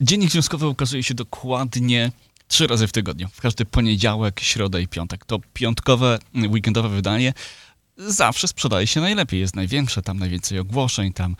Dziennik 0.00 0.30
związkowy 0.30 0.68
ukazuje 0.68 1.02
się 1.02 1.14
dokładnie 1.14 2.12
trzy 2.48 2.66
razy 2.66 2.86
w 2.86 2.92
tygodniu. 2.92 3.28
W 3.32 3.40
każdy 3.40 3.64
poniedziałek, 3.64 4.40
środę 4.40 4.82
i 4.82 4.88
piątek. 4.88 5.24
To 5.24 5.38
piątkowe, 5.52 6.18
weekendowe 6.34 6.88
wydanie 6.88 7.32
zawsze 7.96 8.48
sprzedaje 8.48 8.86
się 8.86 9.00
najlepiej. 9.00 9.40
Jest 9.40 9.56
największe, 9.56 10.02
tam 10.02 10.18
najwięcej 10.18 10.58
ogłoszeń, 10.58 11.12
tam 11.12 11.36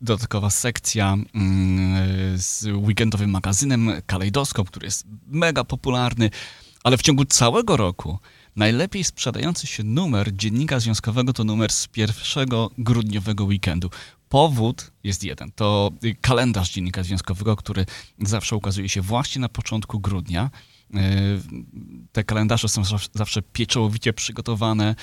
dodatkowa 0.00 0.50
sekcja 0.50 1.16
mm, 1.34 2.38
z 2.38 2.64
weekendowym 2.66 3.30
magazynem 3.30 3.92
Kalejdoskop, 4.06 4.68
który 4.68 4.86
jest 4.86 5.06
mega 5.26 5.64
popularny, 5.64 6.30
ale 6.84 6.96
w 6.96 7.02
ciągu 7.02 7.24
całego 7.24 7.76
roku 7.76 8.18
najlepiej 8.56 9.04
sprzedający 9.04 9.66
się 9.66 9.82
numer 9.82 10.36
dziennika 10.36 10.80
związkowego 10.80 11.32
to 11.32 11.44
numer 11.44 11.72
z 11.72 11.86
pierwszego 11.86 12.70
grudniowego 12.78 13.44
weekendu. 13.44 13.90
Powód 14.28 14.92
jest 15.04 15.24
jeden. 15.24 15.52
To 15.52 15.90
kalendarz 16.20 16.72
dziennika 16.72 17.02
związkowego, 17.02 17.56
który 17.56 17.86
zawsze 18.18 18.56
ukazuje 18.56 18.88
się 18.88 19.00
właśnie 19.00 19.40
na 19.40 19.48
początku 19.48 20.00
grudnia. 20.00 20.50
E, 20.94 21.00
te 22.12 22.24
kalendarze 22.24 22.68
są 22.68 22.82
zawsze 23.14 23.42
pieczołowicie 23.42 24.12
przygotowane, 24.12 24.94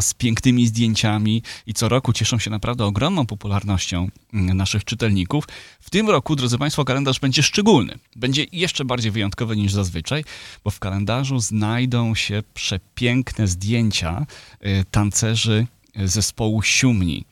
z 0.00 0.14
pięknymi 0.14 0.66
zdjęciami 0.66 1.42
i 1.66 1.74
co 1.74 1.88
roku 1.88 2.12
cieszą 2.12 2.38
się 2.38 2.50
naprawdę 2.50 2.84
ogromną 2.84 3.26
popularnością 3.26 4.08
mm, 4.32 4.56
naszych 4.56 4.84
czytelników. 4.84 5.44
W 5.80 5.90
tym 5.90 6.10
roku, 6.10 6.36
drodzy 6.36 6.58
Państwo, 6.58 6.84
kalendarz 6.84 7.20
będzie 7.20 7.42
szczególny. 7.42 7.98
Będzie 8.16 8.46
jeszcze 8.52 8.84
bardziej 8.84 9.10
wyjątkowy 9.10 9.56
niż 9.56 9.72
zazwyczaj, 9.72 10.24
bo 10.64 10.70
w 10.70 10.78
kalendarzu 10.78 11.40
znajdą 11.40 12.14
się 12.14 12.42
przepiękne 12.54 13.48
zdjęcia 13.48 14.26
e, 14.60 14.84
tancerzy 14.84 15.66
zespołu 16.04 16.62
Siumni 16.62 17.24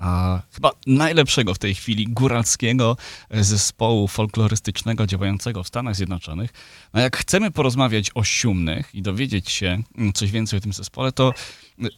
a 0.00 0.40
chyba 0.54 0.70
najlepszego 0.86 1.54
w 1.54 1.58
tej 1.58 1.74
chwili 1.74 2.06
góralskiego 2.08 2.96
zespołu 3.30 4.08
folklorystycznego 4.08 5.06
działającego 5.06 5.62
w 5.62 5.68
Stanach 5.68 5.96
Zjednoczonych. 5.96 6.50
No 6.94 7.00
jak 7.00 7.16
chcemy 7.16 7.50
porozmawiać 7.50 8.10
o 8.14 8.24
Siumnych 8.24 8.94
i 8.94 9.02
dowiedzieć 9.02 9.50
się 9.50 9.78
coś 10.14 10.30
więcej 10.30 10.56
o 10.58 10.60
tym 10.60 10.72
zespole, 10.72 11.12
to 11.12 11.32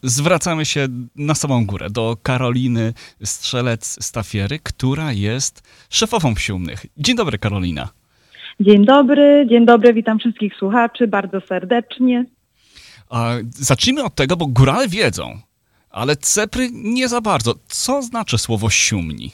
zwracamy 0.03 0.65
się 0.65 0.89
na 1.17 1.35
samą 1.35 1.67
górę, 1.67 1.91
do 1.91 2.17
Karoliny 2.23 2.93
Strzelec-Stafiery, 3.25 4.59
która 4.63 5.13
jest 5.13 5.63
szefową 5.91 6.35
Siumnych. 6.37 6.87
Dzień 6.97 7.17
dobry, 7.17 7.39
Karolina. 7.39 7.89
Dzień 8.61 8.85
dobry, 8.85 9.47
dzień 9.51 9.67
dobry, 9.67 9.95
witam 9.95 10.19
wszystkich 10.19 10.55
słuchaczy 10.59 11.09
bardzo 11.09 11.41
serdecznie. 11.41 12.25
A 13.11 13.35
zacznijmy 13.51 14.05
od 14.05 14.15
tego, 14.15 14.37
bo 14.37 14.47
górale 14.47 14.89
wiedzą, 14.89 15.41
ale 15.93 16.17
cepry 16.17 16.69
nie 16.73 17.09
za 17.09 17.21
bardzo. 17.21 17.55
Co 17.67 18.03
znaczy 18.03 18.39
słowo 18.39 18.71
siumni? 18.71 19.31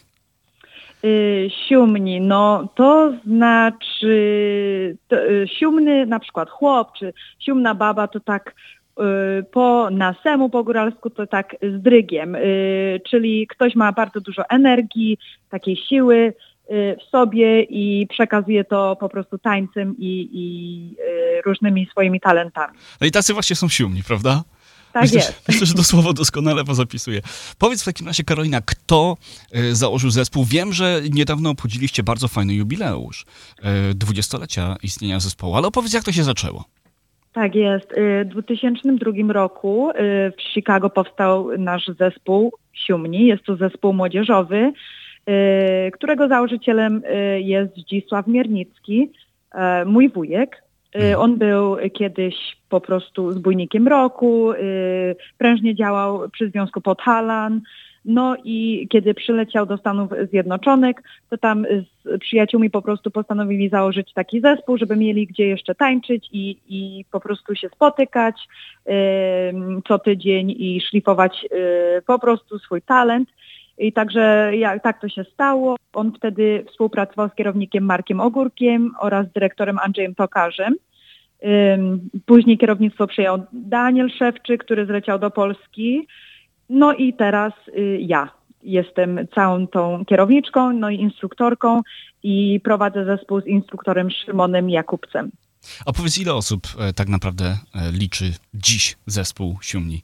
Yy, 1.03 1.51
siumni, 1.69 2.21
no 2.21 2.69
to 2.75 3.13
znaczy 3.27 4.97
to, 5.09 5.17
yy, 5.17 5.49
siumny 5.49 6.07
na 6.07 6.19
przykład 6.19 6.51
chłop, 6.51 6.93
czy 6.99 7.13
siumna 7.39 7.75
baba 7.75 8.09
to 8.09 8.21
tak 8.21 8.55
yy, 8.99 9.05
po 9.53 9.89
nasemu 9.91 10.51
po 10.51 10.65
góralsku 10.65 11.11
to 11.11 11.27
tak 11.27 11.57
z 11.63 11.83
drygiem, 11.83 12.35
yy, 12.35 13.01
czyli 13.11 13.47
ktoś 13.47 13.75
ma 13.75 13.93
bardzo 13.93 14.21
dużo 14.21 14.43
energii, 14.49 15.19
takiej 15.51 15.77
siły 15.77 16.17
yy, 16.71 16.97
w 16.97 17.11
sobie 17.11 17.63
i 17.63 18.07
przekazuje 18.07 18.65
to 18.65 18.97
po 19.01 19.09
prostu 19.09 19.39
tańcem 19.39 19.95
i, 19.99 20.29
i 20.33 20.95
różnymi 21.47 21.87
swoimi 21.91 22.21
talentami. 22.21 22.79
No 23.01 23.07
i 23.07 23.11
tacy 23.11 23.33
właśnie 23.33 23.57
są 23.57 23.69
siumni, 23.69 24.03
prawda? 24.03 24.43
Tak 24.93 25.03
myślę, 25.03 25.19
jest. 25.19 25.49
Myślę, 25.49 25.67
że 25.67 25.75
to 25.75 25.85
słowo 25.85 26.13
doskonale 26.13 26.65
pozapisuję. 26.65 27.21
Powiedz 27.59 27.83
w 27.83 27.85
takim 27.85 28.07
razie, 28.07 28.25
Karolina, 28.25 28.61
kto 28.61 29.17
e, 29.53 29.75
założył 29.75 30.11
zespół? 30.11 30.45
Wiem, 30.45 30.73
że 30.73 31.01
niedawno 31.11 31.51
obchodziliście 31.51 32.03
bardzo 32.03 32.29
fajny 32.29 32.55
jubileusz, 32.55 33.27
e, 33.63 33.95
dwudziestolecia 33.95 34.77
istnienia 34.83 35.21
zespołu, 35.21 35.55
ale 35.55 35.67
opowiedz, 35.67 35.93
jak 35.93 36.05
to 36.05 36.13
się 36.13 36.25
zaczęło. 36.25 36.65
Tak 37.33 37.55
jest. 37.55 37.93
E, 37.93 38.25
w 38.25 38.29
2002 38.29 39.33
roku 39.33 39.91
w 40.39 40.43
Chicago 40.55 40.91
powstał 40.91 41.59
nasz 41.59 41.91
zespół 41.99 42.53
Siumni. 42.73 43.27
Jest 43.27 43.45
to 43.45 43.57
zespół 43.57 43.93
młodzieżowy, 43.93 44.73
którego 45.93 46.29
założycielem 46.29 47.03
jest 47.39 47.77
Zdzisław 47.77 48.27
Miernicki, 48.27 49.11
mój 49.87 50.09
wujek. 50.11 50.63
Mhm. 50.99 51.21
On 51.21 51.37
był 51.37 51.77
kiedyś 51.93 52.35
po 52.69 52.81
prostu 52.81 53.33
zbójnikiem 53.33 53.89
roku, 53.89 54.53
y, 54.53 55.17
prężnie 55.39 55.75
działał 55.75 56.29
przy 56.29 56.51
Związku 56.51 56.81
Podhalan. 56.81 57.61
No 58.05 58.37
i 58.45 58.87
kiedy 58.91 59.15
przyleciał 59.15 59.67
do 59.67 59.77
Stanów 59.77 60.11
Zjednoczonych, 60.31 60.97
to 61.31 61.39
tam 61.39 61.67
z 61.67 62.21
przyjaciółmi 62.21 62.71
po 62.71 62.83
prostu 62.83 63.11
postanowili 63.11 63.69
założyć 63.69 64.13
taki 64.13 64.41
zespół, 64.41 64.79
żeby 64.79 64.97
mieli 64.97 65.27
gdzie 65.27 65.47
jeszcze 65.47 65.75
tańczyć 65.75 66.29
i, 66.33 66.59
i 66.69 67.05
po 67.11 67.21
prostu 67.21 67.55
się 67.55 67.69
spotykać 67.69 68.49
y, 68.89 68.93
co 69.89 69.99
tydzień 69.99 70.51
i 70.51 70.81
szlifować 70.81 71.47
y, 71.99 72.03
po 72.07 72.19
prostu 72.19 72.59
swój 72.59 72.83
talent. 72.83 73.29
I 73.79 73.93
także 73.93 74.51
jak, 74.57 74.83
tak 74.83 75.01
to 75.01 75.09
się 75.09 75.25
stało. 75.25 75.77
On 75.95 76.13
wtedy 76.13 76.65
współpracował 76.69 77.29
z 77.29 77.35
kierownikiem 77.35 77.85
Markiem 77.85 78.21
Ogórkiem 78.21 78.91
oraz 79.01 79.33
dyrektorem 79.33 79.79
Andrzejem 79.79 80.15
Tokarzem. 80.15 80.75
Później 82.27 82.59
kierownictwo 82.59 83.07
przejął 83.07 83.43
Daniel 83.53 84.11
Szewczyk, 84.11 84.65
który 84.65 84.87
zleciał 84.87 85.19
do 85.19 85.31
Polski. 85.31 86.07
No 86.69 86.93
i 86.93 87.15
teraz 87.15 87.53
y, 87.69 87.99
ja 88.01 88.31
jestem 88.63 89.19
całą 89.35 89.67
tą 89.67 90.05
kierowniczką, 90.05 90.73
no 90.73 90.91
i 90.91 91.01
instruktorką 91.01 91.83
i 92.23 92.61
prowadzę 92.65 93.05
zespół 93.05 93.41
z 93.41 93.47
instruktorem 93.47 94.11
Szymonem 94.11 94.71
Jakubcem. 94.71 95.31
A 95.87 95.93
powiedz, 95.93 96.19
ile 96.19 96.35
osób 96.35 96.61
e, 96.79 96.93
tak 96.93 97.09
naprawdę 97.09 97.45
e, 97.45 97.93
liczy 97.93 98.25
dziś 98.55 98.97
zespół 99.07 99.57
Siumni? 99.63 100.03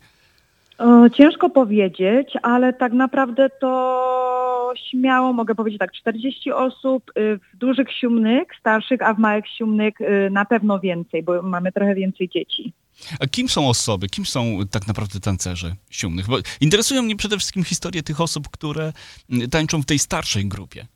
Ciężko 1.13 1.51
powiedzieć, 1.51 2.35
ale 2.43 2.73
tak 2.73 2.93
naprawdę 2.93 3.51
to 3.61 4.44
śmiało 4.79 5.33
mogę 5.33 5.55
powiedzieć 5.55 5.79
tak, 5.79 5.93
40 5.93 6.53
osób 6.53 7.11
y, 7.11 7.39
w 7.39 7.57
dużych 7.57 7.93
siumnych, 7.93 8.49
starszych, 8.61 9.03
a 9.03 9.15
w 9.15 9.19
małych 9.19 9.45
siumnych 9.59 10.01
y, 10.01 10.31
na 10.31 10.45
pewno 10.45 10.81
więcej, 10.81 11.23
bo 11.23 11.43
mamy 11.43 11.73
trochę 11.73 11.95
więcej 11.95 12.29
dzieci. 12.29 12.73
A 13.21 13.27
kim 13.27 13.49
są 13.49 13.69
osoby, 13.69 14.09
kim 14.09 14.27
są 14.27 14.59
tak 14.71 14.87
naprawdę 14.87 15.21
tancerze 15.21 15.75
siumnych? 15.91 16.27
Bo 16.27 16.37
interesują 16.61 17.03
mnie 17.03 17.17
przede 17.17 17.37
wszystkim 17.37 17.65
historie 17.65 18.03
tych 18.03 18.21
osób, 18.21 18.49
które 18.49 18.93
y, 19.33 19.49
tańczą 19.49 19.83
w 19.83 19.87
tej 19.87 19.99
starszej 19.99 20.47
grupie. 20.47 20.87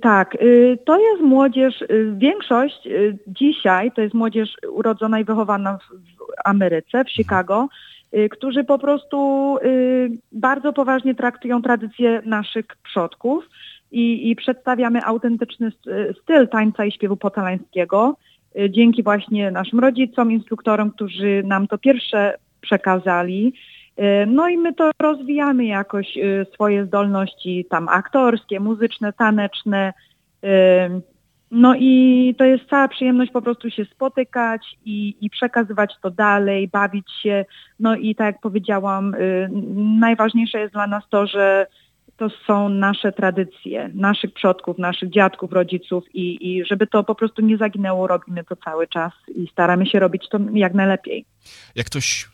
Tak, 0.00 0.36
to 0.84 0.98
jest 0.98 1.22
młodzież, 1.22 1.84
większość 2.16 2.88
dzisiaj 3.26 3.92
to 3.92 4.00
jest 4.00 4.14
młodzież 4.14 4.50
urodzona 4.72 5.20
i 5.20 5.24
wychowana 5.24 5.78
w 5.78 5.82
Ameryce, 6.44 7.04
w 7.04 7.10
Chicago. 7.10 7.68
Y, 8.16 8.28
którzy 8.28 8.64
po 8.64 8.78
prostu 8.78 9.56
y, 9.56 10.10
bardzo 10.32 10.72
poważnie 10.72 11.14
traktują 11.14 11.62
tradycje 11.62 12.22
naszych 12.24 12.66
przodków 12.84 13.48
i, 13.90 14.30
i 14.30 14.36
przedstawiamy 14.36 15.04
autentyczny 15.04 15.72
styl 16.22 16.48
tańca 16.48 16.84
i 16.84 16.92
śpiewu 16.92 17.16
potalańskiego 17.16 18.16
y, 18.58 18.70
dzięki 18.70 19.02
właśnie 19.02 19.50
naszym 19.50 19.80
rodzicom, 19.80 20.32
instruktorom, 20.32 20.90
którzy 20.90 21.42
nam 21.46 21.66
to 21.66 21.78
pierwsze 21.78 22.34
przekazali. 22.60 23.52
No 24.26 24.48
i 24.48 24.58
my 24.58 24.74
to 24.74 24.90
rozwijamy 25.02 25.64
jakoś 25.64 26.18
swoje 26.54 26.86
zdolności 26.86 27.66
tam 27.70 27.88
aktorskie, 27.88 28.60
muzyczne, 28.60 29.12
taneczne. 29.12 29.92
No 31.50 31.74
i 31.78 32.34
to 32.38 32.44
jest 32.44 32.64
cała 32.70 32.88
przyjemność 32.88 33.32
po 33.32 33.42
prostu 33.42 33.70
się 33.70 33.84
spotykać 33.84 34.78
i, 34.84 35.16
i 35.20 35.30
przekazywać 35.30 35.94
to 36.02 36.10
dalej, 36.10 36.68
bawić 36.68 37.06
się. 37.22 37.44
No 37.80 37.96
i 37.96 38.14
tak 38.14 38.26
jak 38.26 38.40
powiedziałam, 38.40 39.14
y, 39.14 39.48
najważniejsze 40.00 40.60
jest 40.60 40.72
dla 40.72 40.86
nas 40.86 41.04
to, 41.10 41.26
że 41.26 41.66
to 42.16 42.28
są 42.46 42.68
nasze 42.68 43.12
tradycje, 43.12 43.90
naszych 43.94 44.32
przodków, 44.32 44.78
naszych 44.78 45.10
dziadków, 45.10 45.52
rodziców 45.52 46.04
i, 46.14 46.48
i 46.48 46.64
żeby 46.64 46.86
to 46.86 47.04
po 47.04 47.14
prostu 47.14 47.42
nie 47.42 47.56
zaginęło, 47.56 48.06
robimy 48.06 48.44
to 48.44 48.56
cały 48.56 48.86
czas 48.86 49.12
i 49.34 49.48
staramy 49.52 49.86
się 49.86 49.98
robić 49.98 50.28
to 50.28 50.38
jak 50.52 50.74
najlepiej. 50.74 51.24
Jak 51.76 51.86
ktoś 51.86 52.28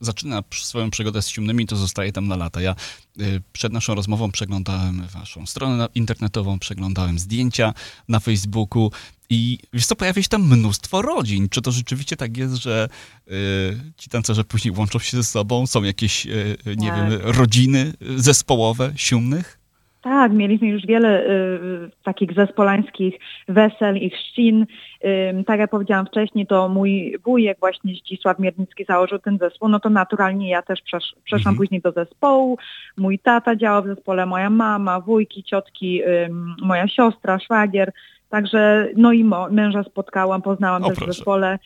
zaczyna 0.00 0.42
swoją 0.62 0.90
przygodę 0.90 1.22
z 1.22 1.28
ciemnymi, 1.28 1.66
to 1.66 1.76
zostaje 1.76 2.12
tam 2.12 2.28
na 2.28 2.36
lata. 2.36 2.60
Ja 2.60 2.74
y, 3.20 3.42
przed 3.52 3.72
naszą 3.72 3.94
rozmową 3.94 4.30
przeglądałem 4.30 5.06
waszą 5.06 5.46
stronę 5.46 5.88
internetową, 5.94 6.58
przeglądałem 6.58 7.18
zdjęcia 7.18 7.74
na 8.08 8.20
Facebooku 8.20 8.90
i 9.30 9.58
wiesz 9.72 9.86
co, 9.86 9.96
pojawia 9.96 10.22
się 10.22 10.28
tam 10.28 10.42
mnóstwo 10.42 11.02
rodzin. 11.02 11.48
Czy 11.48 11.62
to 11.62 11.72
rzeczywiście 11.72 12.16
tak 12.16 12.36
jest, 12.36 12.54
że 12.54 12.88
y, 13.28 13.92
ci 13.96 14.10
tancerze 14.10 14.44
później 14.44 14.74
łączą 14.76 14.98
się 14.98 15.16
ze 15.16 15.24
sobą? 15.24 15.66
Są 15.66 15.82
jakieś, 15.82 16.26
y, 16.26 16.56
nie 16.76 16.88
tak. 16.88 17.10
wiem, 17.10 17.20
rodziny 17.22 17.92
zespołowe, 18.16 18.92
siumnych? 18.96 19.59
Tak, 20.02 20.32
mieliśmy 20.32 20.68
już 20.68 20.86
wiele 20.86 21.24
y, 21.26 21.90
takich 22.04 22.32
zespolańskich 22.34 23.14
wesel 23.48 23.96
i 23.96 24.10
chrzcin. 24.10 24.66
Y, 25.04 25.44
tak 25.46 25.60
jak 25.60 25.70
powiedziałam 25.70 26.06
wcześniej, 26.06 26.46
to 26.46 26.68
mój 26.68 27.18
wujek 27.24 27.58
właśnie 27.60 27.94
Zdzisław 27.94 28.38
Miernicki 28.38 28.84
założył 28.84 29.18
ten 29.18 29.38
zespół, 29.38 29.68
no 29.68 29.80
to 29.80 29.90
naturalnie 29.90 30.50
ja 30.50 30.62
też 30.62 30.82
przesz, 30.82 31.14
przeszłam 31.24 31.52
Mhm. 31.52 31.56
później 31.56 31.80
do 31.80 31.92
zespołu. 31.92 32.58
Mój 32.96 33.18
tata 33.18 33.56
działał 33.56 33.82
w 33.82 33.86
zespole, 33.86 34.26
moja 34.26 34.50
mama, 34.50 35.00
wujki, 35.00 35.42
ciotki, 35.42 36.02
y, 36.04 36.28
moja 36.62 36.88
siostra, 36.88 37.38
szwagier. 37.38 37.92
Także 38.28 38.88
no 38.96 39.12
i 39.12 39.24
męża 39.50 39.82
spotkałam, 39.82 40.42
poznałam 40.42 40.84
O, 40.84 40.88
też 40.88 40.94
w 40.96 40.98
proszę. 40.98 41.12
zespole 41.12 41.54
y, 41.54 41.58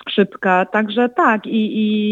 skrzypka. 0.00 0.64
Także 0.64 1.08
tak 1.08 1.46
i, 1.46 1.60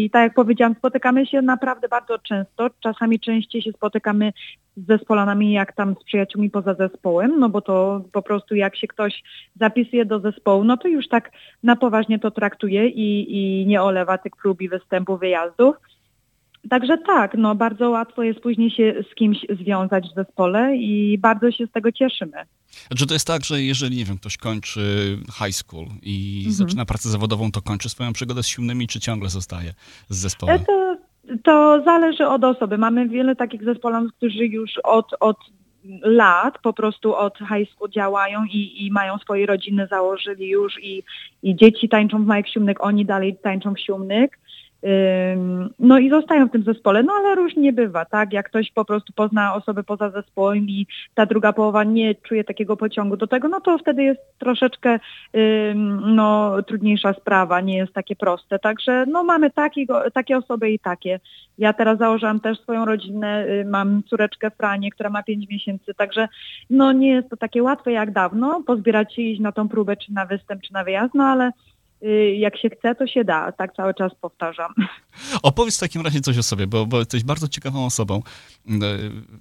i 0.05 0.09
tak 0.09 0.23
jak 0.23 0.33
powiedziałam, 0.33 0.75
spotykamy 0.75 1.25
się 1.25 1.41
naprawdę 1.41 1.87
bardzo 1.87 2.19
często. 2.19 2.69
Czasami 2.79 3.19
częściej 3.19 3.61
się 3.61 3.71
spotykamy 3.71 4.33
z 4.77 4.87
zespolanami 4.87 5.51
jak 5.51 5.75
tam 5.75 5.95
z 6.01 6.03
przyjaciółmi 6.03 6.49
poza 6.49 6.73
zespołem, 6.73 7.39
no 7.39 7.49
bo 7.49 7.61
to 7.61 8.01
po 8.11 8.21
prostu 8.21 8.55
jak 8.55 8.75
się 8.75 8.87
ktoś 8.87 9.23
zapisuje 9.59 10.05
do 10.05 10.19
zespołu, 10.19 10.63
no 10.63 10.77
to 10.77 10.87
już 10.87 11.07
tak 11.07 11.31
na 11.63 11.75
poważnie 11.75 12.19
to 12.19 12.31
traktuje 12.31 12.87
i, 12.87 13.37
i 13.37 13.65
nie 13.65 13.81
olewa 13.81 14.17
tych 14.17 14.35
prób 14.35 14.61
i 14.61 14.69
występów, 14.69 15.19
wyjazdów. 15.19 15.75
Także 16.69 16.97
tak, 16.97 17.33
no 17.37 17.55
bardzo 17.55 17.89
łatwo 17.89 18.23
jest 18.23 18.39
później 18.39 18.71
się 18.71 19.03
z 19.11 19.15
kimś 19.15 19.37
związać 19.61 20.05
w 20.11 20.15
zespole 20.15 20.75
i 20.75 21.17
bardzo 21.17 21.51
się 21.51 21.65
z 21.67 21.71
tego 21.71 21.91
cieszymy. 21.91 22.37
Czy 22.97 23.07
to 23.07 23.13
jest 23.13 23.27
tak, 23.27 23.43
że 23.45 23.61
jeżeli, 23.61 23.97
nie 23.97 24.05
wiem, 24.05 24.17
ktoś 24.17 24.37
kończy 24.37 24.81
high 25.43 25.55
school 25.55 25.85
i 26.03 26.37
Mhm. 26.37 26.53
zaczyna 26.53 26.85
pracę 26.85 27.09
zawodową, 27.09 27.51
to 27.51 27.61
kończy 27.61 27.89
swoją 27.89 28.13
przygodę 28.13 28.43
z 28.43 28.47
siłnymi, 28.47 28.87
czy 28.87 28.99
ciągle 28.99 29.29
zostaje 29.29 29.73
z 30.09 30.11
E, 30.11 30.15
zespołem? 30.15 30.59
To, 30.65 30.97
to 31.43 31.81
zależy 31.85 32.27
od 32.27 32.43
osoby. 32.43 32.77
Mamy 32.77 33.09
wiele 33.09 33.35
takich 33.35 33.63
zespołów, 33.63 34.11
którzy 34.17 34.45
już 34.45 34.71
od, 34.83 35.05
od 35.19 35.37
lat 36.01 36.59
po 36.63 36.73
prostu 36.73 37.15
od 37.15 37.37
high 37.37 37.69
school 37.71 37.89
działają 37.89 38.43
i, 38.45 38.85
i 38.85 38.91
mają 38.91 39.17
swoje 39.17 39.45
rodziny, 39.45 39.87
założyli 39.87 40.49
już 40.49 40.83
i, 40.83 41.03
i 41.43 41.55
dzieci 41.55 41.89
tańczą 41.89 42.23
w 42.23 42.27
małych 42.27 42.49
siódmych, 42.49 42.83
oni 42.83 43.05
dalej 43.05 43.37
tańczą 43.43 43.73
w 43.73 43.79
siódmych. 43.79 44.31
No 45.79 45.99
i 45.99 46.09
zostają 46.09 46.47
w 46.47 46.51
tym 46.51 46.63
zespole, 46.63 47.03
no 47.03 47.13
ale 47.13 47.35
różnie 47.35 47.73
bywa, 47.73 48.05
tak? 48.05 48.33
Jak 48.33 48.49
ktoś 48.49 48.71
po 48.71 48.85
prostu 48.85 49.13
pozna 49.13 49.55
osobę 49.55 49.83
poza 49.83 50.09
zespołem 50.09 50.69
i 50.69 50.87
ta 51.13 51.25
druga 51.25 51.53
połowa 51.53 51.83
nie 51.83 52.15
czuje 52.15 52.43
takiego 52.43 52.77
pociągu 52.77 53.17
do 53.17 53.27
tego, 53.27 53.47
no 53.47 53.61
to 53.61 53.77
wtedy 53.77 54.03
jest 54.03 54.21
troszeczkę 54.39 54.99
no, 56.05 56.63
trudniejsza 56.63 57.13
sprawa, 57.13 57.61
nie 57.61 57.77
jest 57.77 57.93
takie 57.93 58.15
proste. 58.15 58.59
Także 58.59 59.05
no 59.07 59.23
mamy 59.23 59.51
takie 60.13 60.37
osoby 60.37 60.71
i 60.71 60.79
takie. 60.79 61.19
Ja 61.57 61.73
teraz 61.73 61.97
założyłam 61.97 62.39
też 62.39 62.59
swoją 62.59 62.85
rodzinę, 62.85 63.45
y, 63.47 63.65
mam 63.65 64.03
córeczkę 64.03 64.51
Franię, 64.51 64.91
która 64.91 65.09
ma 65.09 65.23
5 65.23 65.49
miesięcy, 65.49 65.93
także 65.93 66.27
no 66.69 66.91
nie 66.91 67.09
jest 67.11 67.29
to 67.29 67.37
takie 67.37 67.63
łatwe 67.63 67.91
jak 67.91 68.11
dawno, 68.11 68.63
pozbierać 68.67 69.15
się, 69.15 69.21
iść 69.21 69.41
na 69.41 69.51
tą 69.51 69.69
próbę, 69.69 69.97
czy 69.97 70.13
na 70.13 70.25
występ, 70.25 70.61
czy 70.61 70.73
na 70.73 70.83
wyjazd, 70.83 71.13
no 71.13 71.23
ale 71.23 71.51
jak 72.37 72.57
się 72.57 72.69
chce, 72.69 72.95
to 72.95 73.07
się 73.07 73.23
da, 73.23 73.51
tak 73.51 73.75
cały 73.75 73.93
czas 73.93 74.15
powtarzam. 74.21 74.73
Opowiedz 75.43 75.77
w 75.77 75.79
takim 75.79 76.01
razie 76.01 76.21
coś 76.21 76.37
o 76.37 76.43
sobie, 76.43 76.67
bo, 76.67 76.85
bo 76.85 76.99
jesteś 76.99 77.23
bardzo 77.23 77.47
ciekawą 77.47 77.85
osobą. 77.85 78.21
E, 78.69 78.71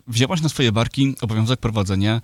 Wzięłaś 0.08 0.42
na 0.42 0.48
swoje 0.48 0.72
barki 0.72 1.14
obowiązek 1.22 1.60
prowadzenia 1.60 2.14
e, 2.14 2.20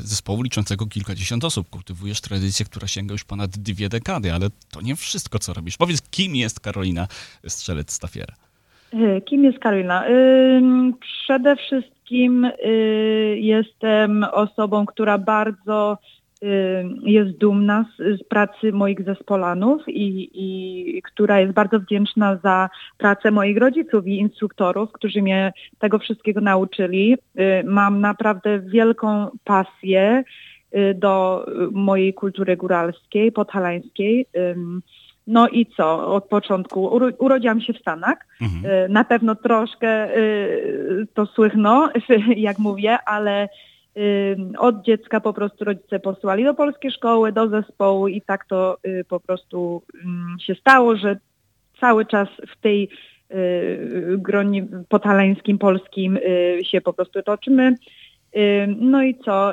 zespołu 0.00 0.42
liczącego 0.42 0.86
kilkadziesiąt 0.86 1.44
osób. 1.44 1.70
Kultywujesz 1.70 2.20
tradycję, 2.20 2.66
która 2.66 2.86
sięga 2.86 3.12
już 3.12 3.24
ponad 3.24 3.50
dwie 3.50 3.88
dekady, 3.88 4.32
ale 4.32 4.48
to 4.70 4.80
nie 4.80 4.96
wszystko, 4.96 5.38
co 5.38 5.54
robisz. 5.54 5.76
Powiedz, 5.76 6.02
kim 6.10 6.36
jest 6.36 6.60
Karolina 6.60 7.08
Strzelec-Stafiera? 7.46 8.34
Y, 8.94 9.20
Kim 9.20 9.44
jest 9.44 9.58
Karolina? 9.58 10.04
Przede 11.00 11.56
wszystkim 11.56 12.44
y, 12.44 13.38
jestem 13.40 14.24
osobą, 14.32 14.86
która 14.86 15.18
bardzo 15.18 15.98
y, 16.02 16.23
jest 17.02 17.38
dumna 17.38 17.84
z, 17.98 18.20
z 18.20 18.24
pracy 18.24 18.72
moich 18.72 19.04
zespolanów 19.04 19.88
i, 19.88 20.30
i 20.34 21.02
która 21.02 21.40
jest 21.40 21.52
bardzo 21.52 21.80
wdzięczna 21.80 22.36
za 22.42 22.68
pracę 22.98 23.30
moich 23.30 23.56
rodziców 23.58 24.06
i 24.06 24.18
instruktorów, 24.18 24.92
którzy 24.92 25.22
mnie 25.22 25.52
tego 25.78 25.98
wszystkiego 25.98 26.40
nauczyli. 26.40 27.14
Y, 27.14 27.64
Mam 27.64 28.00
naprawdę 28.00 28.60
wielką 28.60 29.28
pasję 29.44 30.24
y, 30.76 30.94
do 30.94 31.44
y, 31.48 31.52
mojej 31.72 32.14
kultury 32.14 32.56
góralskiej, 32.56 33.32
podhalańskiej. 33.32 34.26
Ym, 34.36 34.82
No 35.26 35.48
i 35.48 35.66
co? 35.66 36.14
Od 36.14 36.24
początku 36.28 36.88
uro- 36.96 37.12
urodziłam 37.18 37.60
się 37.60 37.72
w 37.72 37.78
Stanach. 37.78 38.18
Mhm. 38.42 38.84
Y, 38.84 38.88
Na 38.88 39.04
pewno 39.04 39.34
troszkę 39.34 40.16
y, 40.18 41.06
to 41.14 41.26
słychno, 41.26 41.88
jak 42.36 42.58
mówię, 42.58 42.98
ale 43.06 43.44
y, 43.44 43.48
od 44.58 44.82
dziecka 44.82 45.20
po 45.20 45.32
prostu 45.32 45.64
rodzice 45.64 46.00
posyłali 46.00 46.44
do 46.44 46.54
polskiej 46.54 46.90
szkoły, 46.90 47.32
do 47.32 47.48
zespołu 47.48 48.08
i 48.08 48.22
tak 48.22 48.46
to 48.46 48.78
y, 48.86 49.04
po 49.08 49.20
prostu 49.20 49.82
się 50.40 50.54
stało, 50.54 50.96
że 50.96 51.16
cały 51.80 52.06
czas 52.06 52.28
w 52.48 52.60
tej 52.60 52.88
y, 53.34 54.16
gronie 54.18 54.66
podhalańskim, 54.88 55.58
polskim 55.58 56.16
y, 56.16 56.60
się 56.64 56.80
po 56.80 56.92
prostu 56.92 57.22
toczymy. 57.22 57.74
No 58.76 59.02
i 59.02 59.14
co? 59.14 59.52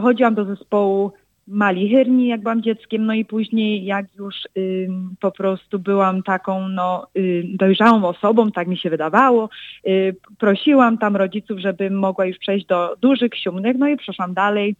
Chodziłam 0.00 0.34
do 0.34 0.44
zespołu 0.44 1.12
Mali 1.48 1.88
Hyrni, 1.88 2.28
jak 2.28 2.40
byłam 2.40 2.62
dzieckiem, 2.62 3.06
no 3.06 3.14
i 3.14 3.24
później 3.24 3.84
jak 3.84 4.06
już 4.14 4.34
ym, 4.58 5.14
po 5.20 5.30
prostu 5.30 5.78
byłam 5.78 6.22
taką 6.22 6.68
no, 6.68 7.06
y, 7.16 7.44
dojrzałą 7.54 8.04
osobą, 8.04 8.50
tak 8.50 8.68
mi 8.68 8.76
się 8.76 8.90
wydawało, 8.90 9.48
y, 9.86 10.16
prosiłam 10.38 10.98
tam 10.98 11.16
rodziców, 11.16 11.58
żebym 11.58 11.94
mogła 11.98 12.26
już 12.26 12.38
przejść 12.38 12.66
do 12.66 12.96
dużych, 13.00 13.36
siódmych, 13.36 13.76
no 13.78 13.88
i 13.88 13.96
przeszłam 13.96 14.34
dalej. 14.34 14.76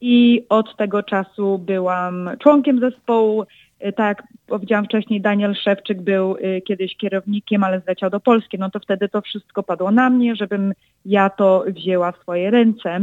I 0.00 0.42
od 0.48 0.76
tego 0.76 1.02
czasu 1.02 1.58
byłam 1.58 2.30
członkiem 2.38 2.80
zespołu. 2.80 3.42
Y, 3.86 3.92
Tak 3.92 4.18
jak 4.18 4.28
powiedziałam 4.46 4.84
wcześniej, 4.84 5.20
Daniel 5.20 5.54
Szewczyk 5.54 6.02
był 6.02 6.36
y, 6.36 6.62
kiedyś 6.66 6.96
kierownikiem, 6.96 7.64
ale 7.64 7.80
zleciał 7.80 8.10
do 8.10 8.20
Polski, 8.20 8.58
no 8.58 8.70
to 8.70 8.80
wtedy 8.80 9.08
to 9.08 9.20
wszystko 9.20 9.62
padło 9.62 9.90
na 9.90 10.10
mnie, 10.10 10.36
żebym 10.36 10.72
ja 11.04 11.30
to 11.30 11.64
wzięła 11.68 12.12
w 12.12 12.18
swoje 12.18 12.50
ręce 12.50 13.00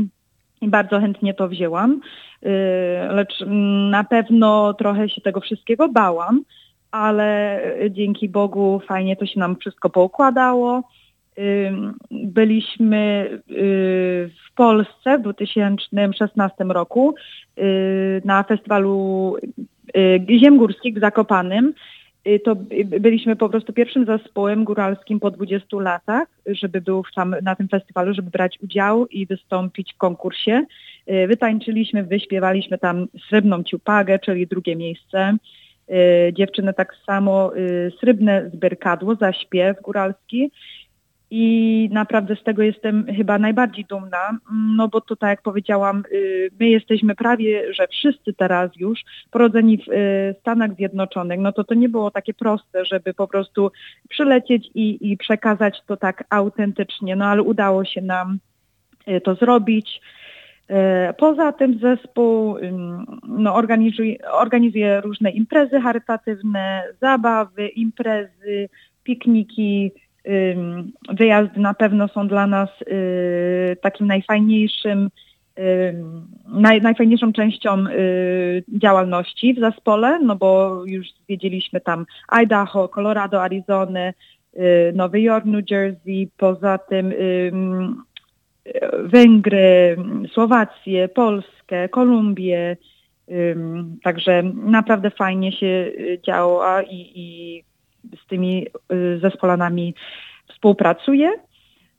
i 0.62 0.68
bardzo 0.68 1.00
chętnie 1.00 1.34
to 1.34 1.48
wzięłam, 1.48 2.02
Y, 2.46 3.14
lecz 3.14 3.42
mm, 3.42 3.90
na 3.90 4.04
pewno 4.04 4.74
trochę 4.74 5.10
się 5.10 5.22
tego 5.22 5.42
wszystkiego 5.42 5.90
bałam, 5.90 6.44
ale 6.92 7.60
y, 7.82 7.92
dzięki 7.92 8.30
Bogu 8.30 8.82
fajnie 8.88 9.16
to 9.16 9.26
się 9.26 9.40
nam 9.40 9.56
wszystko 9.56 9.90
poukładało. 9.90 10.84
Ym, 11.40 11.98
Byliśmy 12.12 13.30
y, 13.52 14.30
w 14.48 14.56
Polsce 14.56 15.18
w 15.18 15.22
2016 15.22 16.64
roku 16.64 17.16
y, 17.58 18.22
na 18.26 18.44
festiwalu 18.44 19.36
y, 19.98 20.40
ziem 20.40 20.58
górskich 20.58 20.96
w 20.96 21.00
Zakopanym. 21.00 21.74
Y, 22.28 22.40
To 22.40 22.56
by- 22.56 23.00
byliśmy 23.00 23.36
po 23.36 23.50
prostu 23.50 23.74
pierwszym 23.74 24.06
zespołem 24.06 24.64
góralskim 24.64 25.20
po 25.20 25.32
20 25.32 25.80
latach, 25.80 26.28
żeby 26.46 26.82
był 26.82 27.04
tam 27.16 27.36
na 27.44 27.56
tym 27.56 27.68
festiwalu, 27.68 28.14
żeby 28.14 28.30
brać 28.30 28.60
udział 28.64 29.08
i 29.08 29.26
wystąpić 29.26 29.94
w 29.94 29.98
konkursie. 29.98 30.66
Y, 31.10 31.28
Wytańczyliśmy, 31.28 32.04
wyśpiewaliśmy 32.04 32.78
tam 32.78 33.08
srebrną 33.30 33.64
ciupagę, 33.64 34.20
czyli 34.20 34.48
drugie 34.48 34.76
miejsce. 34.76 35.38
Y, 35.90 36.34
Dziewczyny 36.34 36.74
tak 36.74 36.96
samo 37.06 37.52
srebrne 38.00 38.50
zberkadło 38.54 39.16
za 39.16 39.34
śpiew 39.34 39.82
góralski. 39.82 40.52
I 41.32 41.90
naprawdę 41.92 42.36
z 42.36 42.44
tego 42.44 42.64
jestem 42.64 43.06
chyba 43.18 43.40
najbardziej 43.40 43.86
dumna, 43.86 44.38
no 44.78 44.88
bo 44.88 45.02
to 45.02 45.16
tak 45.16 45.30
jak 45.30 45.42
powiedziałam, 45.42 46.04
y, 46.12 46.50
my 46.60 46.70
jesteśmy 46.70 47.16
prawie, 47.16 47.74
że 47.74 47.88
wszyscy 47.88 48.34
teraz 48.34 48.72
już 48.76 49.00
porodzeni 49.32 49.78
w 49.78 49.88
y, 49.88 50.36
Stanach 50.40 50.76
Zjednoczonych, 50.76 51.40
no 51.40 51.52
to 51.52 51.64
to 51.64 51.74
nie 51.74 51.90
było 51.90 52.12
takie 52.12 52.34
proste, 52.34 52.86
żeby 52.86 53.14
po 53.14 53.28
prostu 53.28 53.72
przylecieć 54.10 54.70
i, 54.76 55.12
i 55.12 55.18
przekazać 55.18 55.82
to 55.86 55.98
tak 55.98 56.24
autentycznie, 56.30 57.16
no 57.16 57.26
ale 57.26 57.44
udało 57.44 57.86
się 57.86 58.02
nam 58.02 58.40
y, 59.08 59.22
to 59.22 59.36
zrobić. 59.36 60.02
Poza 61.18 61.52
tym 61.52 61.80
zespół 61.80 62.56
no, 63.28 63.56
organizuje, 63.56 64.32
organizuje 64.32 65.02
różne 65.02 65.32
imprezy 65.32 65.82
charytatywne, 65.82 66.84
zabawy, 67.02 67.68
imprezy, 67.68 68.70
pikniki, 69.04 69.92
wyjazdy 71.14 71.60
na 71.60 71.74
pewno 71.74 72.08
są 72.08 72.28
dla 72.28 72.48
nas 72.48 72.70
y, 72.82 73.78
takim 73.82 74.08
najfajniejszym, 74.08 75.10
ym, 75.60 76.28
naj, 76.48 76.82
najfajniejszą 76.82 77.34
częścią 77.34 77.88
y, 77.88 78.64
działalności 78.68 79.54
w 79.54 79.60
zespole, 79.60 80.20
no 80.20 80.36
bo 80.36 80.82
już 80.86 81.08
zwiedziliśmy 81.26 81.82
tam 81.82 82.06
Idaho, 82.30 82.88
Colorado, 82.88 83.44
Arizonę, 83.44 84.14
y, 84.58 84.92
Nowy 84.96 85.22
Jork, 85.22 85.46
New 85.46 85.72
Jersey, 85.72 86.30
poza 86.38 86.78
tym 86.78 87.14
ym, 87.52 88.04
Węgry, 89.04 89.98
Słowację, 90.34 91.08
Polskę, 91.08 91.90
Kolumbię. 91.90 92.78
Także 94.04 94.44
naprawdę 94.56 95.12
fajnie 95.12 95.52
się 95.52 95.92
działa 96.26 96.84
i, 96.84 97.12
i 97.16 97.64
z 98.24 98.28
tymi 98.28 98.68
y, 98.92 99.20
zespolanami 99.20 99.96
współpracuję. 100.50 101.32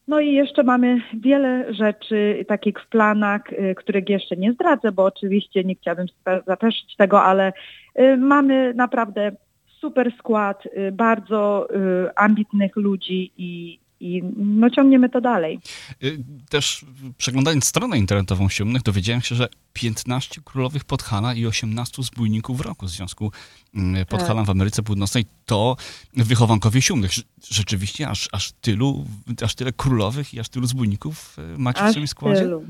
No 0.09 0.21
i 0.21 0.33
jeszcze 0.33 0.63
mamy 0.63 1.01
wiele 1.15 1.75
rzeczy 1.75 2.45
takich 2.49 2.75
w 2.81 2.89
planach, 2.89 3.53
y, 3.53 3.75
których 3.75 4.09
jeszcze 4.09 4.37
nie 4.37 4.53
zdradzę, 4.53 4.93
bo 4.93 5.05
oczywiście 5.05 5.65
nie 5.65 5.75
chciałabym 5.75 6.07
zapeszyć 6.47 6.97
tego, 6.97 7.23
ale 7.23 7.53
y, 8.01 8.17
mamy 8.17 8.75
naprawdę 8.75 9.33
super 9.67 10.13
skład, 10.19 10.63
bardzo 10.93 11.69
ambitnych 12.17 12.77
ludzi 12.77 13.33
i, 13.37 13.80
i 14.01 14.23
no 14.37 14.71
ciągniemy 14.71 15.09
to 15.09 15.21
dalej. 15.21 15.61
Y, 16.05 16.19
Też 16.49 16.85
przeglądając 17.19 17.65
stronę 17.65 17.99
internetową 17.99 18.49
Siumnych 18.49 18.83
dowiedziałem 18.83 19.23
się, 19.23 19.35
że 19.35 19.49
15 19.73 20.41
królowych 20.45 20.85
Podhala 20.85 21.35
i 21.35 21.47
18 21.47 22.03
zbójników 22.03 22.59
w 22.59 22.61
roku 22.61 22.87
w 22.87 22.91
związku 22.91 23.33
mm, 23.75 24.07
Podhalan 24.07 24.45
w 24.45 24.51
Ameryce 24.51 24.83
Północnej 24.83 25.25
to 25.47 25.77
wychowankowie 26.17 26.83
Siumnych. 26.83 27.11
Rze- 27.11 27.23
Rzeczywiście 27.49 28.09
aż, 28.09 28.29
aż 28.33 28.53
tylu, 28.61 29.05
aż 29.45 29.55
tyle 29.55 29.73
królowych 29.73 30.35
i 30.35 30.41
aż 30.41 30.49
tylu 30.49 30.67
zbójników 30.67 31.37
y, 31.55 31.59
macie 31.59 31.81
w 31.81 31.83
Aż 31.85 31.91
swoim 31.93 32.09
składzie? 32.09 32.41
tylu. 32.43 32.65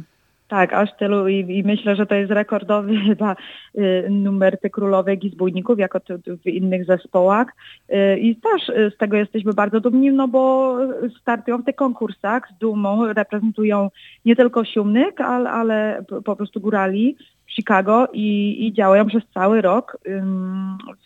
Tak, 0.50 0.72
aż 0.72 0.96
tylu 0.98 1.28
i, 1.28 1.58
i 1.58 1.62
myślę, 1.62 1.96
że 1.96 2.06
to 2.06 2.14
jest 2.14 2.32
rekordowy 2.32 2.96
chyba 3.08 3.36
y, 3.78 4.06
numer 4.10 4.60
tych 4.60 4.72
królowek 4.72 5.24
i 5.24 5.30
zbójników, 5.30 5.78
jako 5.78 6.00
w 6.26 6.46
innych 6.46 6.84
zespołach. 6.84 7.48
Y, 7.88 8.18
I 8.18 8.36
też 8.36 8.68
y, 8.68 8.92
z 8.94 8.98
tego 8.98 9.16
jesteśmy 9.16 9.52
bardzo 9.52 9.80
dumni, 9.80 10.12
no 10.12 10.28
bo 10.28 10.76
startują 11.20 11.58
w 11.58 11.64
tych 11.64 11.76
konkursach 11.76 12.48
z 12.56 12.58
dumą, 12.58 13.12
reprezentują 13.12 13.90
nie 14.24 14.36
tylko 14.36 14.64
Siumnyk, 14.64 15.20
ale, 15.20 15.50
ale 15.50 16.04
po 16.24 16.36
prostu 16.36 16.60
górali 16.60 17.16
Chicago 17.46 18.08
i, 18.12 18.66
i 18.66 18.72
działają 18.72 19.06
przez 19.06 19.22
cały 19.34 19.60
rok 19.60 19.98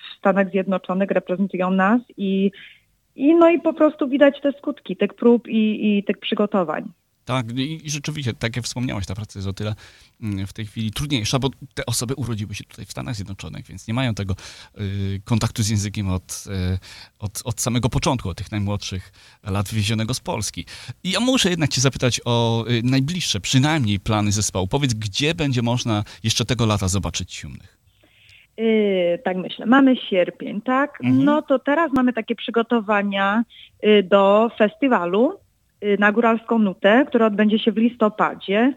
w 0.01 0.19
Stanach 0.19 0.51
Zjednoczonych, 0.51 1.11
reprezentują 1.11 1.71
nas 1.71 2.01
i, 2.17 2.51
i 3.17 3.35
no 3.35 3.51
i 3.51 3.61
po 3.61 3.73
prostu 3.73 4.09
widać 4.09 4.41
te 4.41 4.53
skutki 4.53 4.97
tych 4.97 5.15
prób 5.15 5.49
i, 5.49 5.99
i 5.99 6.05
tych 6.05 6.19
przygotowań. 6.19 6.85
Tak, 7.25 7.59
i, 7.59 7.87
i 7.87 7.90
rzeczywiście, 7.90 8.35
tak 8.35 8.57
jak 8.57 8.64
wspomniałeś, 8.64 9.07
ta 9.07 9.14
praca 9.14 9.38
jest 9.38 9.49
o 9.49 9.52
tyle 9.52 9.75
mm, 10.23 10.47
w 10.47 10.52
tej 10.52 10.66
chwili 10.66 10.93
trudniejsza, 10.93 11.38
bo 11.38 11.50
te 11.75 11.87
osoby 11.87 12.14
urodziły 12.14 12.54
się 12.54 12.64
tutaj 12.64 12.85
w 12.85 12.90
Stanach 12.90 13.14
Zjednoczonych, 13.14 13.66
więc 13.66 13.88
nie 13.88 13.95
mają 13.95 14.14
tego 14.14 14.37
y, 14.81 15.21
kontaktu 15.25 15.62
z 15.62 15.69
językiem 15.69 16.09
od, 16.09 16.45
y, 16.47 16.78
od, 17.19 17.43
od 17.45 17.61
samego 17.61 17.88
początku, 17.88 18.28
od 18.28 18.38
tych 18.38 18.52
najmłodszych 18.52 19.12
lat 19.45 19.69
wywiezionego 19.69 20.14
z 20.14 20.21
Polski. 20.21 20.66
I 21.04 21.11
ja 21.11 21.21
muszę 21.21 21.50
jednak 21.50 21.71
cię 21.71 21.81
zapytać 21.81 22.21
o 22.25 22.64
y, 22.69 22.83
najbliższe, 22.85 23.40
przynajmniej 23.40 24.00
plany 24.00 24.33
zespołu. 24.33 24.66
Powiedz, 24.66 24.95
gdzie 24.95 25.35
będzie 25.35 25.62
można 25.62 26.04
jeszcze 26.23 26.45
tego 26.45 26.66
lata 26.66 26.88
zobaczyć 26.88 27.35
Siumnych? 27.35 27.78
Yy, 28.57 29.19
tak 29.25 29.37
myślę. 29.37 29.66
Mamy 29.66 29.97
sierpień, 29.97 30.61
tak? 30.61 30.99
Mhm. 31.04 31.25
No 31.25 31.43
to 31.43 31.59
teraz 31.59 31.93
mamy 31.93 32.12
takie 32.12 32.35
przygotowania 32.35 33.45
do 34.04 34.50
festiwalu 34.59 35.44
na 35.99 36.12
Góralską 36.12 36.59
Nutę, 36.59 37.05
który 37.09 37.25
odbędzie 37.25 37.59
się 37.59 37.73
w 37.73 37.76
listopadzie 37.76 38.75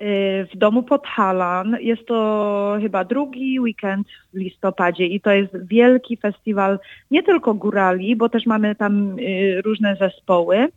yy, 0.00 0.06
w 0.54 0.56
domu 0.56 0.82
Podhalan. 0.82 1.76
Jest 1.80 2.06
to 2.06 2.76
chyba 2.80 3.04
drugi 3.04 3.60
weekend 3.60 4.08
w 4.34 4.36
listopadzie 4.36 5.06
i 5.06 5.20
to 5.20 5.30
jest 5.30 5.66
wielki 5.66 6.16
festiwal 6.16 6.78
nie 7.10 7.22
tylko 7.22 7.54
górali, 7.54 8.16
bo 8.16 8.28
też 8.28 8.46
mamy 8.46 8.74
tam 8.74 9.18
yy, 9.18 9.62
różne 9.62 9.96
zespoły, 9.96 10.68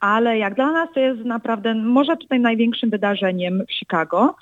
ale 0.00 0.38
jak 0.38 0.54
dla 0.54 0.72
nas 0.72 0.88
to 0.94 1.00
jest 1.00 1.24
naprawdę 1.24 1.74
może 1.74 2.16
tutaj 2.16 2.40
największym 2.40 2.90
wydarzeniem 2.90 3.62
w 3.68 3.72
Chicago. 3.72 4.34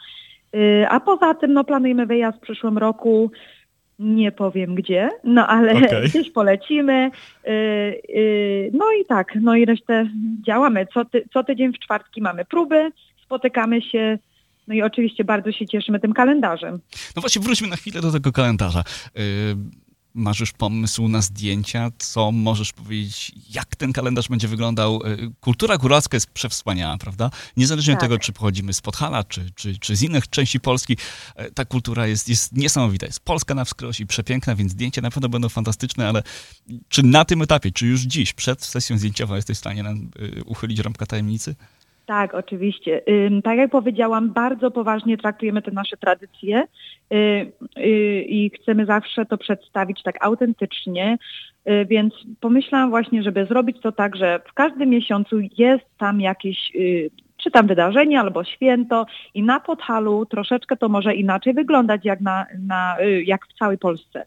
Y, 0.54 0.87
A 0.88 1.00
poza 1.00 1.35
tym 1.35 1.52
no, 1.52 1.64
planujemy 1.64 2.06
wyjazd 2.06 2.38
w 2.38 2.40
przyszłym 2.40 2.78
roku. 2.78 3.30
Nie 3.99 4.32
powiem 4.32 4.75
gdzie, 4.75 5.08
no 5.25 5.46
ale 5.46 5.72
Okej. 5.87 6.08
gdzieś 6.08 6.30
polecimy. 6.30 7.11
Y, 7.46 7.50
y, 7.50 8.70
No 8.72 8.84
i 9.00 9.04
tak, 9.04 9.34
no 9.40 9.54
i 9.54 9.64
resztę 9.64 10.11
działamy. 10.46 10.87
Co, 10.94 11.04
ty, 11.04 11.28
co 11.32 11.44
tydzień 11.44 11.72
w 11.72 11.78
czwartki 11.78 12.22
mamy 12.22 12.44
próby, 12.44 12.90
spotykamy 13.25 13.82
się. 13.82 14.18
No 14.68 14.75
i 14.75 14.82
oczywiście 14.82 15.25
bardzo 15.25 15.52
się 15.52 15.66
cieszymy 15.66 16.00
tym 16.00 16.12
kalendarzem. 16.12 16.80
No 17.16 17.22
właśnie, 17.22 17.42
wróćmy 17.42 17.68
na 17.68 17.76
chwilę 17.76 18.00
do 18.00 18.12
tego 18.12 18.32
kalendarza. 18.32 18.82
Masz 20.14 20.40
już 20.40 20.52
pomysł 20.52 21.09
na 21.09 21.23
zdjęcia? 21.23 21.90
Co 21.99 22.33
możesz 22.33 22.73
powiedzieć, 22.73 23.33
jak 23.50 23.76
ten 23.76 23.92
kalendarz 23.92 24.28
będzie 24.28 24.49
wyglądał? 24.49 25.07
Y, 25.07 25.33
Kultura 25.40 25.78
góralska 25.78 26.16
jest 26.16 26.26
przewspaniała, 26.26 26.99
prawda? 26.99 27.31
Niezależnie 27.57 27.92
od 27.95 28.00
Tak. 28.00 28.09
tego, 28.09 28.19
czy 28.19 28.33
pochodzimy 28.33 28.73
z 28.73 28.81
Podhala, 28.81 29.25
czy, 29.25 29.50
czy, 29.54 29.78
czy 29.78 29.97
z 29.97 30.02
innych 30.02 30.31
części 30.31 30.61
Polski, 30.61 30.92
y, 31.40 31.52
ta 31.54 31.64
kultura 31.64 32.07
jest, 32.07 32.28
jest 32.28 32.52
niesamowita. 32.57 33.07
Jest 33.07 33.21
polska 33.21 33.54
na 33.54 33.64
wskroś 33.64 34.00
i 34.00 34.07
przepiękna, 34.07 34.54
więc 34.54 34.73
zdjęcia 34.73 35.02
na 35.02 35.11
pewno 35.11 35.28
będą 35.28 35.49
fantastyczne, 35.49 36.09
ale 36.09 36.23
czy 36.88 37.02
na 37.02 37.25
tym 37.25 37.42
etapie, 37.42 37.71
czy 37.73 37.87
już 37.87 38.00
dziś, 38.00 38.33
przed 38.33 38.64
sesją 38.64 38.99
zdjęciową 38.99 39.35
jesteś 39.35 39.57
w 39.57 39.61
stanie 39.61 39.83
nam 39.83 40.11
y, 40.21 40.45
uchylić 40.45 40.78
rąbka 40.78 41.07
tajemnicy? 41.07 41.54
Tak, 42.12 42.35
oczywiście. 42.35 43.02
Tak 43.45 43.59
jak 43.59 43.71
powiedziałam, 43.71 44.33
bardzo 44.33 44.71
poważnie 44.71 45.19
traktujemy 45.19 45.62
te 45.62 45.71
nasze 45.71 45.97
tradycje 45.97 46.64
y, 47.12 47.16
y, 47.78 48.25
i 48.28 48.50
chcemy 48.50 48.87
zawsze 48.87 49.26
to 49.26 49.38
przedstawić 49.38 50.02
tak 50.02 50.25
autentycznie, 50.25 51.19
y, 51.69 51.87
więc 51.90 52.14
pomyślałam 52.40 52.90
właśnie, 52.90 53.23
żeby 53.23 53.47
zrobić 53.47 53.81
to 53.81 53.92
tak, 53.92 54.16
że 54.16 54.40
w 54.47 54.52
każdym 54.52 54.88
miesiącu 54.88 55.37
jest 55.59 55.85
tam 55.99 56.21
jakieś 56.21 56.73
czy 57.37 57.50
tam 57.50 57.66
wydarzenie 57.66 58.21
albo 58.21 58.45
święto 58.45 59.07
i 59.35 59.42
na 59.42 59.61
Podhalu 59.61 60.26
troszeczkę 60.26 60.76
to 60.76 60.88
może 60.88 61.14
inaczej 61.14 61.54
wyglądać 61.54 62.04
jak, 62.04 62.21
na, 62.21 62.47
na, 62.59 62.97
jak 63.25 63.47
w 63.47 63.59
całej 63.59 63.78
Polsce. 63.78 64.26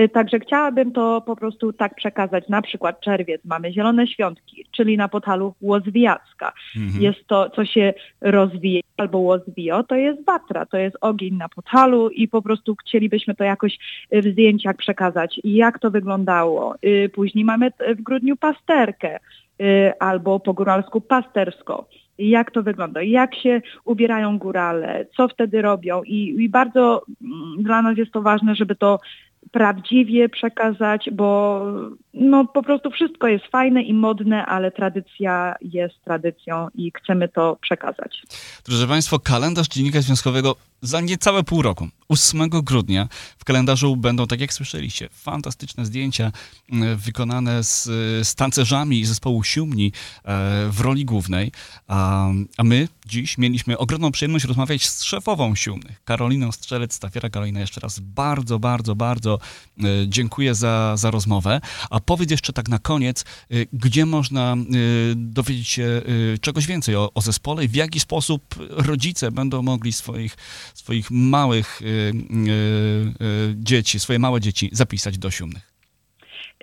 Y, 0.00 0.08
Także 0.08 0.38
chciałabym 0.38 0.92
to 0.92 1.20
po 1.20 1.36
prostu 1.36 1.72
tak 1.72 1.94
przekazać. 1.94 2.48
Na 2.48 2.62
przykład 2.62 3.00
czerwiec 3.00 3.44
mamy 3.44 3.72
Zielone 3.72 4.06
Świątki, 4.06 4.66
czyli 4.70 4.96
na 4.96 5.08
Podhalu 5.08 5.54
Łozwijacka. 5.60 6.52
Mhm. 6.76 7.02
Jest 7.02 7.26
to, 7.26 7.50
co 7.50 7.64
się 7.64 7.94
rozwija 8.20 8.80
albo 8.96 9.18
łozwio, 9.18 9.82
to 9.82 9.94
jest 9.94 10.24
watra, 10.24 10.66
to 10.66 10.76
jest 10.76 10.96
ogień 11.00 11.34
na 11.34 11.48
Podhalu 11.48 12.08
i 12.08 12.28
po 12.28 12.42
prostu 12.42 12.76
chcielibyśmy 12.76 13.34
to 13.34 13.44
jakoś 13.44 13.78
y, 14.14 14.22
w 14.22 14.24
zdjęciach 14.24 14.76
przekazać 14.76 15.40
i 15.44 15.54
jak 15.54 15.78
to 15.78 15.90
wyglądało. 15.90 16.74
Y, 16.84 17.10
Później 17.14 17.44
mamy 17.44 17.70
w 17.98 18.02
grudniu 18.02 18.36
pasterkę 18.36 19.18
albo 20.00 20.40
po 20.40 20.52
góralsku 20.54 21.00
pastersko. 21.00 21.88
Jak 22.18 22.50
to 22.50 22.62
wygląda? 22.62 23.02
Jak 23.02 23.34
się 23.34 23.62
ubierają 23.84 24.38
górale? 24.38 25.06
Co 25.16 25.28
wtedy 25.28 25.62
robią? 25.62 26.02
I, 26.02 26.34
i 26.38 26.48
bardzo 26.48 27.02
mm, 27.22 27.62
dla 27.62 27.82
nas 27.82 27.98
jest 27.98 28.12
to 28.12 28.22
ważne, 28.22 28.54
żeby 28.54 28.74
to 28.74 29.00
prawdziwie 29.52 30.28
przekazać, 30.28 31.08
bo 31.12 31.60
no 32.14 32.44
po 32.44 32.62
prostu 32.62 32.90
wszystko 32.90 33.28
jest 33.28 33.46
fajne 33.46 33.82
i 33.82 33.94
modne, 33.94 34.46
ale 34.46 34.70
tradycja 34.70 35.54
jest 35.60 35.94
tradycją 36.04 36.68
i 36.74 36.92
chcemy 36.96 37.28
to 37.28 37.56
przekazać. 37.60 38.22
Drodzy 38.64 38.86
Państwo, 38.86 39.18
kalendarz 39.18 39.68
Dziennika 39.68 40.00
Związkowego 40.00 40.56
za 40.82 41.00
niecałe 41.00 41.44
pół 41.44 41.62
roku. 41.62 41.88
8 42.08 42.48
grudnia 42.48 43.08
w 43.38 43.44
kalendarzu 43.44 43.96
będą, 43.96 44.26
tak 44.26 44.40
jak 44.40 44.52
słyszeliście, 44.52 45.08
fantastyczne 45.12 45.86
zdjęcia 45.86 46.32
m, 46.72 46.96
wykonane 46.96 47.64
z, 47.64 47.84
z 48.28 48.34
tancerzami 48.34 49.04
zespołu 49.04 49.44
Siumni 49.44 49.86
e, 49.86 49.92
w 50.70 50.80
roli 50.80 51.04
głównej. 51.04 51.52
A, 51.88 52.28
a 52.56 52.64
my 52.64 52.88
dziś 53.06 53.38
mieliśmy 53.38 53.78
ogromną 53.78 54.12
przyjemność 54.12 54.44
rozmawiać 54.44 54.88
z 54.88 55.02
szefową 55.02 55.54
Siumnych, 55.54 56.04
Karoliną 56.04 56.50
Strzelec-Stafiera. 56.50 57.30
Karolina, 57.30 57.60
jeszcze 57.60 57.80
raz 57.80 58.00
bardzo, 58.00 58.58
bardzo, 58.58 58.94
bardzo 58.94 59.38
e, 59.78 59.82
dziękuję 60.06 60.54
za, 60.54 60.96
za 60.96 61.10
rozmowę. 61.10 61.60
A 61.90 62.00
powiedz 62.00 62.30
jeszcze 62.30 62.52
tak 62.52 62.68
na 62.68 62.78
koniec, 62.78 63.22
e, 63.22 63.54
gdzie 63.72 64.06
można 64.06 64.56
dowiedzieć 65.16 65.68
się 65.68 66.02
czegoś 66.40 66.66
więcej 66.66 66.96
o, 66.96 67.10
o 67.14 67.20
zespole 67.20 67.64
i 67.64 67.68
w 67.68 67.74
jaki 67.74 68.00
sposób 68.00 68.54
rodzice 68.70 69.30
będą 69.30 69.62
mogli 69.62 69.92
swoich, 69.92 70.36
swoich 70.74 71.10
małych 71.10 71.80
e, 71.82 71.86
e, 71.86 71.90
e, 71.90 72.14
dzieci, 73.56 74.00
swoje 74.00 74.18
małe 74.18 74.40
dzieci 74.40 74.68
zapisać 74.72 75.18
do 75.18 75.30
Siumnych. 75.30 75.76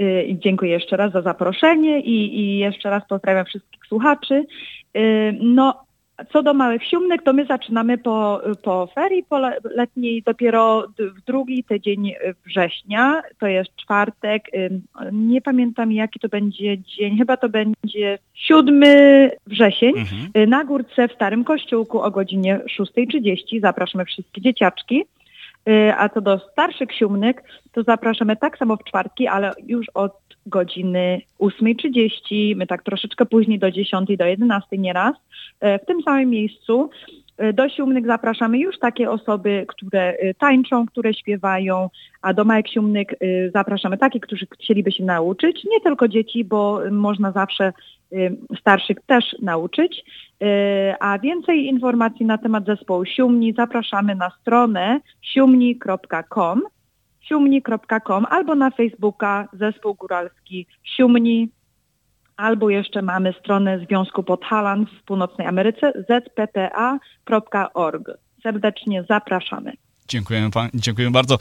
Y, 0.01 0.23
i 0.23 0.39
Dziękuję 0.39 0.71
jeszcze 0.71 0.97
raz 0.97 1.13
za 1.13 1.21
zaproszenie 1.21 1.99
i, 1.99 2.39
i 2.39 2.57
jeszcze 2.57 2.89
raz 2.89 3.03
pozdrawiam 3.09 3.45
wszystkich 3.45 3.85
słuchaczy. 3.87 4.45
Y, 4.97 5.37
No, 5.41 5.83
co 6.31 6.43
do 6.43 6.53
małych 6.53 6.83
siumnych, 6.83 7.21
to 7.23 7.33
my 7.33 7.45
zaczynamy 7.45 7.97
po, 7.97 8.41
po 8.63 8.87
ferii 8.95 9.23
po 9.23 9.39
le- 9.39 9.57
letniej 9.75 10.23
dopiero 10.23 10.87
w 10.99 11.21
drugi 11.21 11.63
tydzień 11.63 12.13
września, 12.45 13.21
to 13.39 13.47
jest 13.47 13.75
czwartek, 13.75 14.43
nie 15.11 15.41
pamiętam 15.41 15.91
jaki 15.91 16.19
to 16.19 16.29
będzie 16.29 16.77
dzień, 16.77 17.17
chyba 17.17 17.37
to 17.37 17.49
będzie 17.49 18.19
7 18.33 18.83
wrzesień. 19.47 19.93
Mhm. 19.97 20.21
Y, 20.37 20.47
Na 20.47 20.63
górce 20.63 21.07
w 21.07 21.13
Starym 21.13 21.43
Kościółku 21.43 22.01
o 22.01 22.11
godzinie 22.11 22.59
6.30 22.79 23.61
zapraszamy 23.61 24.05
wszystkie 24.05 24.41
dzieciaczki. 24.41 25.03
Y, 25.69 25.93
A 25.97 26.09
co 26.09 26.21
do 26.21 26.39
starszych 26.39 26.93
siumnych, 26.93 27.35
to 27.71 27.83
zapraszamy 27.83 28.35
tak 28.35 28.57
samo 28.57 28.77
w 28.77 28.83
czwartki, 28.83 29.27
ale 29.27 29.51
już 29.67 29.87
od 29.93 30.13
godziny 30.45 31.21
8.30, 31.39 32.55
my 32.55 32.67
tak 32.67 32.83
troszeczkę 32.83 33.25
później 33.25 33.59
do 33.59 33.71
10, 33.71 34.17
do 34.17 34.25
11 34.25 34.77
nieraz, 34.77 35.15
y, 35.15 35.79
w 35.83 35.85
tym 35.85 36.01
samym 36.01 36.29
miejscu. 36.29 36.89
Y, 37.41 37.53
Do 37.53 37.69
Siumnych 37.69 38.05
zapraszamy 38.05 38.59
już 38.59 38.79
takie 38.79 39.11
osoby, 39.11 39.65
które 39.67 40.13
y, 40.13 40.35
tańczą, 40.39 40.85
które 40.85 41.13
śpiewają, 41.13 41.89
a 42.21 42.33
do 42.33 42.45
Majek 42.45 42.67
Siumnych 42.67 43.07
y, 43.13 43.51
zapraszamy 43.53 43.97
takie, 43.97 44.19
którzy 44.19 44.47
chcieliby 44.53 44.91
się 44.91 45.03
nauczyć, 45.03 45.63
nie 45.71 45.81
tylko 45.81 46.07
dzieci, 46.07 46.43
bo 46.43 46.79
można 46.91 47.31
zawsze 47.31 47.73
starszych 48.59 48.97
też 49.05 49.35
nauczyć. 49.41 50.05
A 50.99 51.19
więcej 51.19 51.65
informacji 51.65 52.25
na 52.25 52.37
temat 52.37 52.65
zespołu 52.65 53.05
Siumni 53.05 53.53
zapraszamy 53.53 54.15
na 54.15 54.29
stronę 54.29 54.99
siumni.com 55.21 56.61
siumni.com 57.21 58.25
albo 58.29 58.55
na 58.55 58.71
Facebooka 58.71 59.47
Zespół 59.53 59.93
Góralski 59.93 60.67
Siumni 60.83 61.49
albo 62.37 62.69
jeszcze 62.69 63.01
mamy 63.01 63.33
stronę 63.39 63.79
Związku 63.87 64.23
Podhalan 64.23 64.85
w 64.85 65.03
Północnej 65.03 65.47
Ameryce 65.47 65.93
zppa.org. 66.07 68.09
Serdecznie 68.43 69.03
zapraszamy. 69.09 69.73
Dziękujemy, 70.07 70.51
pa- 70.51 70.69
dziękujemy 70.73 71.11
bardzo. 71.11 71.37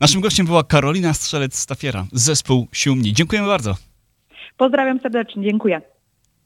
Naszym 0.00 0.20
gościem 0.20 0.46
była 0.46 0.64
Karolina 0.64 1.12
Strzelec-Stafiera, 1.12 2.04
zespół 2.12 2.66
Siumni. 2.72 3.12
Dziękujemy 3.12 3.48
bardzo. 3.48 3.74
Pozdrawiam 4.56 5.00
serdecznie, 5.00 5.44
dziękuję. 5.44 5.80